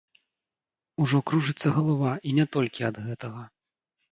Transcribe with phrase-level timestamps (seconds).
[1.03, 3.41] Ужо кружыцца галава і не толькі ад гэтага.